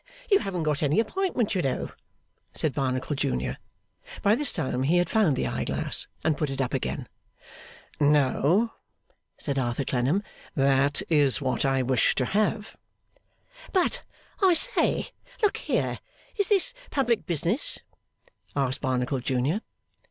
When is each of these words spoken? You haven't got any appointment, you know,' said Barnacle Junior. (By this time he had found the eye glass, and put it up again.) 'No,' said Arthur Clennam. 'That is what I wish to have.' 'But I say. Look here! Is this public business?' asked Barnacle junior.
You 0.31 0.39
haven't 0.39 0.63
got 0.63 0.81
any 0.81 0.99
appointment, 0.99 1.53
you 1.53 1.61
know,' 1.61 1.91
said 2.55 2.73
Barnacle 2.73 3.15
Junior. 3.15 3.57
(By 4.23 4.33
this 4.33 4.51
time 4.51 4.81
he 4.81 4.97
had 4.97 5.11
found 5.11 5.35
the 5.35 5.45
eye 5.45 5.63
glass, 5.63 6.07
and 6.23 6.35
put 6.35 6.49
it 6.49 6.59
up 6.59 6.73
again.) 6.73 7.07
'No,' 7.99 8.73
said 9.37 9.59
Arthur 9.59 9.83
Clennam. 9.85 10.23
'That 10.55 11.03
is 11.07 11.39
what 11.39 11.65
I 11.65 11.83
wish 11.83 12.15
to 12.15 12.25
have.' 12.25 12.75
'But 13.73 14.01
I 14.41 14.53
say. 14.55 15.09
Look 15.43 15.57
here! 15.57 15.99
Is 16.35 16.47
this 16.47 16.73
public 16.89 17.27
business?' 17.27 17.77
asked 18.55 18.81
Barnacle 18.81 19.19
junior. 19.19 19.61